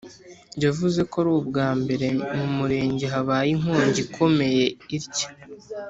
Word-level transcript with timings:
yavuze 0.63 0.99
ko 1.11 1.15
ari 1.21 1.31
ubwa 1.39 1.67
mbere 1.81 2.07
mu 2.37 2.45
murenge 2.57 3.05
habaye 3.13 3.49
inkongi 3.55 3.99
ikomeye 4.05 4.65
itya 4.97 5.27